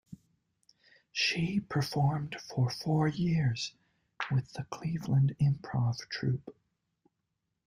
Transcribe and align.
She 1.11 1.59
performed 1.59 2.33
for 2.41 2.71
four 2.71 3.07
years 3.07 3.75
with 4.31 4.51
the 4.53 4.63
Cleveland 4.63 5.35
Improv 5.39 6.09
Troupe. 6.09 6.55